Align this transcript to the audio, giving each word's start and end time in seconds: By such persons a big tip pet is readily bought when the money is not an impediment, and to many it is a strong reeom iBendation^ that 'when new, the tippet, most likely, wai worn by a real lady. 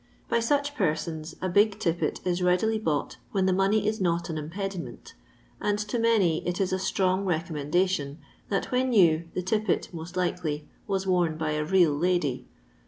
By 0.29 0.39
such 0.39 0.73
persons 0.73 1.35
a 1.43 1.47
big 1.47 1.77
tip 1.79 1.99
pet 1.99 2.21
is 2.25 2.41
readily 2.41 2.79
bought 2.79 3.17
when 3.33 3.45
the 3.45 3.53
money 3.53 3.87
is 3.87 4.01
not 4.01 4.31
an 4.31 4.37
impediment, 4.39 5.13
and 5.61 5.77
to 5.77 5.99
many 5.99 6.39
it 6.47 6.59
is 6.59 6.73
a 6.73 6.79
strong 6.79 7.23
reeom 7.23 7.49
iBendation^ 7.49 8.15
that 8.49 8.71
'when 8.71 8.89
new, 8.89 9.25
the 9.35 9.43
tippet, 9.43 9.89
most 9.93 10.17
likely, 10.17 10.67
wai 10.87 11.01
worn 11.05 11.37
by 11.37 11.51
a 11.51 11.63
real 11.63 11.93
lady. 11.93 12.47